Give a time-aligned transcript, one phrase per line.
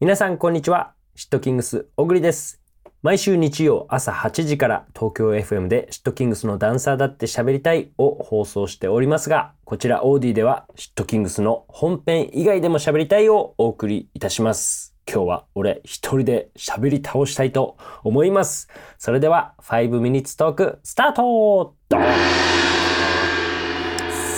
[0.00, 0.94] 皆さんこんにちは。
[1.16, 2.62] シットキングス小栗です。
[3.02, 14.94] 毎週日曜朝8時から東京 FM でシットキングスのダンサーだって喋りたいを放送しておりますが、こちらオーディではシットキングスの本編以外でも喋りたいをお送りいたします。
[15.12, 18.68] 今日は俺一人で喋り倒したいと思います。
[18.98, 21.74] それでは5 minutes トークスタート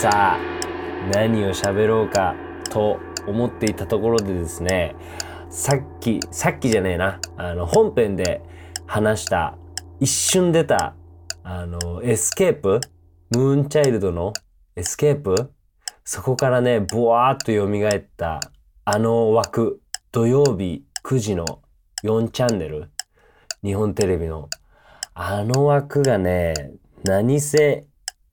[0.01, 0.39] さあ、
[1.13, 2.35] 何を喋ろうか
[2.71, 4.97] と思っていたところでですね、
[5.51, 8.41] さっき、さっきじゃねえな、あの、本編で
[8.87, 9.59] 話した、
[9.98, 10.95] 一瞬出た、
[11.42, 12.80] あの、エスケープ？
[13.30, 14.33] ムーンチャイルドの
[14.77, 15.52] エスケープ？
[16.05, 18.39] そこからね、ボワーっと蘇った、
[18.84, 21.45] あの枠、土曜日9時の
[22.05, 22.92] 4チャンネル、
[23.64, 24.48] 日本テレビの、
[25.14, 26.55] あの枠がね、
[27.03, 27.89] 何せ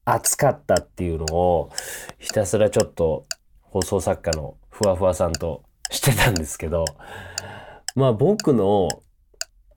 [0.05, 1.71] 熱かったっていうのを、
[2.19, 3.25] ひたすらちょっと
[3.63, 6.85] 放送作家のふわふわさんとしてたんですけど、
[7.95, 8.89] まあ僕の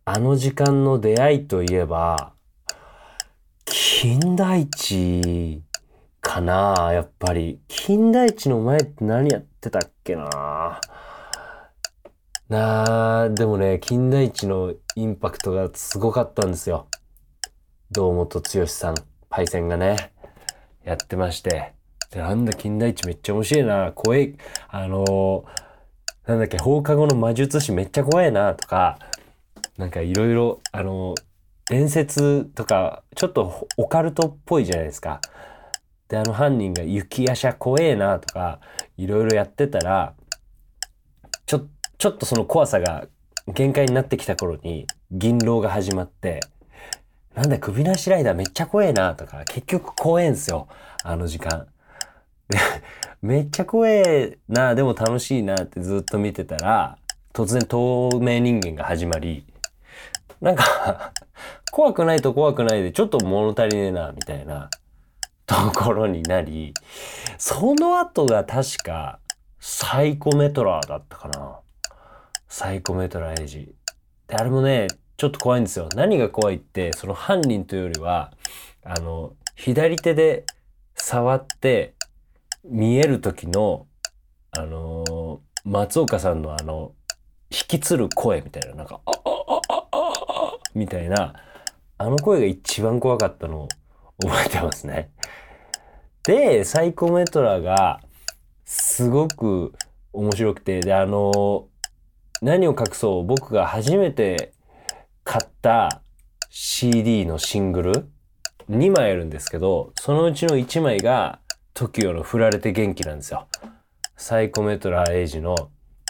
[0.04, 2.32] あの時間の出会いといえば、
[3.64, 5.62] 金田一
[6.20, 7.60] かなやっぱり。
[7.68, 10.80] 金田一の前って何やってたっけな
[12.48, 16.88] なあ、でもね、金田一のインパクトがすごかったんですよ。
[17.92, 18.96] 堂本剛さん、
[19.28, 20.12] パイセンがね、
[20.82, 21.74] やってまして。
[22.10, 23.92] で、なんだ、金田一めっちゃ面白いな。
[23.92, 24.36] 怖い、
[24.68, 25.69] あのー
[26.30, 29.00] なんだっけ、放課後の魔術師めっちゃ怖いな、とか、
[29.76, 31.16] なんかいろいろ、あの
[31.68, 35.20] 伝説とか、ちょっとオカルトっぽいじゃないですか。
[36.06, 38.60] で、あの犯人が雪夜叉怖えな、とか、
[38.96, 40.14] いろいろやってたら、
[41.46, 41.62] ちょ、
[41.98, 43.08] ちょっとその怖さが
[43.48, 46.38] 限界になってきた頃に、銀狼が始まって、
[47.34, 50.68] なんだ、首なしライダーめっちゃ怖えな、とか、結局怖えんすよ。
[51.02, 51.66] あの時間。
[53.22, 56.98] めっちゃ怖えな、でも楽しいなってずっと見てたら、
[57.32, 59.44] 突然透明人間が始まり、
[60.40, 61.12] なんか、
[61.70, 64.70] 怖くないと怖くないで、ちょっと物足りねえな、みたいな
[65.46, 66.74] ところになり、
[67.38, 69.20] その後が確か、
[69.60, 71.60] サイコメトラーだったかな。
[72.48, 73.74] サイコメトラーエイジ。
[74.26, 75.88] で、あれもね、ちょっと怖いんですよ。
[75.94, 78.32] 何が怖いって、その犯人というよりは、
[78.82, 80.44] あの、左手で
[80.96, 81.94] 触って
[82.64, 83.86] 見える時の、
[84.52, 86.94] あのー松岡さんのあの、
[87.50, 90.12] 引きつる声みたいな、なんか、あ、あ、あ、あ、あ、
[90.54, 91.34] あ、みたいな、
[91.98, 93.68] あの声が一番怖かったのを
[94.22, 95.10] 覚えてますね。
[96.22, 98.00] で、サイコメトラが、
[98.64, 99.74] すごく
[100.14, 101.64] 面白くて、で、あのー
[102.42, 104.54] 何を隠そう、僕が初めて
[105.24, 106.00] 買った
[106.48, 108.10] CD のシングル
[108.70, 111.38] 2枚あるんですけど、そのうちの1枚が
[111.74, 113.46] TOKIO の振られて元気なんですよ。
[114.16, 115.54] サイコメトラーエイジの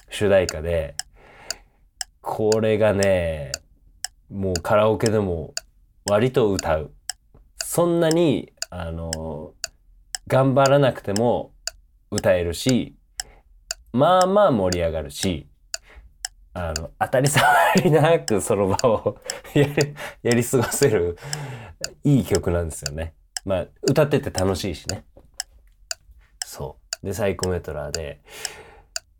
[0.09, 0.94] 主題歌で、
[2.21, 3.53] これがね、
[4.31, 5.54] もうカラオケでも
[6.09, 6.93] 割と歌う。
[7.65, 9.54] そんなに、あの、
[10.26, 11.53] 頑張らなくても
[12.10, 12.97] 歌えるし、
[13.92, 15.48] まあまあ盛り上がるし、
[16.53, 19.19] あの、当たり障りなくその場を
[19.54, 19.75] やり、
[20.22, 21.16] やり過ごせる
[22.04, 23.15] いい曲なんですよね。
[23.44, 25.04] まあ、歌ってて楽しいしね。
[26.50, 27.06] そう。
[27.06, 28.21] で、サイコメトラーで、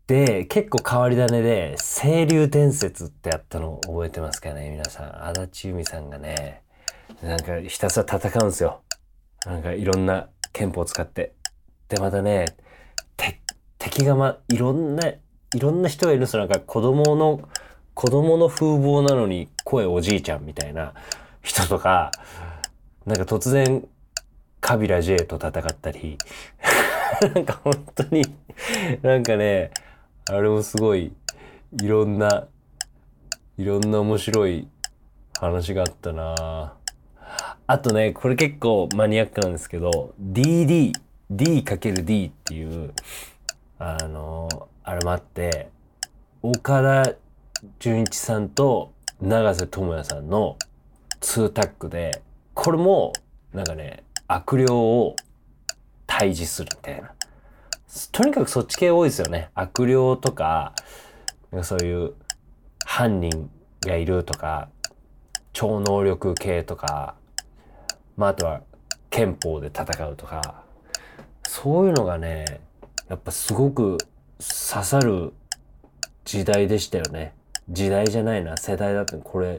[0.09, 5.29] で、結構変わり種で、清流伝説ってやったの覚えてますかね皆さん。
[5.29, 6.63] 足立由美さんがね、
[7.23, 8.81] なんかひたすら戦うんですよ。
[9.47, 11.35] なんかいろんな憲法を使って。
[11.89, 12.47] で、またね、
[13.79, 15.21] 敵がま、いろんな、い
[15.57, 16.41] ろんな人がいるんですよ。
[16.41, 17.49] なんか子供の、
[17.95, 20.95] 子供の風貌なのに声おじいちゃんみたいな
[21.43, 22.11] 人とか、
[23.07, 23.87] なんか突然、
[24.61, 26.19] カビラ J と戦ったり、
[27.34, 28.22] なんか本当に、
[29.03, 29.71] なんかね、
[30.28, 31.12] あれもすごい、
[31.81, 32.47] いろんな、
[33.59, 34.69] いろんな面白い
[35.38, 36.75] 話があったな。
[37.66, 40.93] あとね、これ結構マニアックなんですけど、DD、
[41.31, 42.93] D×D っていう、
[43.78, 44.48] あの、
[44.82, 45.69] あれもあって、
[46.42, 47.15] 岡田
[47.78, 50.56] 准一さんと永瀬智也さんの
[51.21, 52.22] 2タッグで、
[52.54, 53.13] これも、
[53.53, 55.16] なんかね、悪霊を
[56.21, 57.15] 退治するみたいな。
[58.13, 59.49] とにかくそっち系多いですよね。
[59.55, 60.75] 悪霊とか、
[61.63, 62.13] そういう
[62.84, 63.51] 犯人
[63.81, 64.69] がいるとか、
[65.55, 67.15] 超能力系とか、
[68.19, 68.61] まああとは
[69.09, 70.63] 憲法で戦うとか、
[71.49, 72.61] そういうのがね、
[73.09, 73.97] やっぱすごく
[74.39, 75.33] 刺さる
[76.27, 77.34] 時代でしたよね。
[77.71, 79.16] 時代じゃないな、世代だって。
[79.16, 79.57] これ、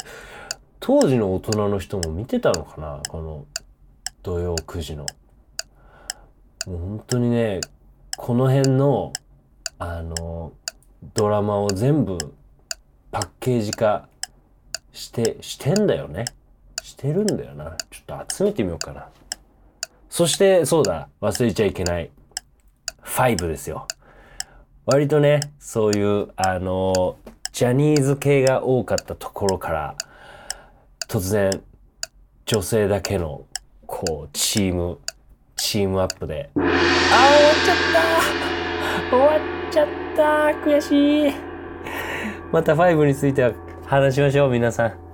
[0.80, 3.02] 当時の大人の人も見てたのかな？
[3.10, 3.46] この
[4.22, 5.08] 土曜9時の。
[6.68, 7.62] もう本当にね、
[8.18, 9.14] この辺の、
[9.80, 10.54] あの、
[11.16, 12.18] ドラマを全部
[13.12, 14.08] パッケージ化
[14.94, 16.26] して、してんだよね。
[16.84, 17.78] してるんだよな。
[17.90, 19.10] ちょっと集めてみようかな。
[20.10, 22.12] そして、そうだ、忘れちゃいけない。
[23.04, 23.88] 5ですよ。
[24.86, 27.18] 割とね、そういう、あの、
[27.52, 29.96] ジャニーズ系が多かったところから、
[31.08, 31.64] 突然、
[32.46, 33.46] 女性だけの、
[33.86, 35.00] こう、チーム、
[35.72, 39.16] チームアップで、あー、終わっちゃった。
[39.16, 39.40] 終わっ
[39.72, 39.88] ちゃっ
[40.18, 40.70] た。
[40.70, 41.34] 悔しい。
[42.52, 43.54] また5については
[43.86, 45.11] 話しましょう、皆さん。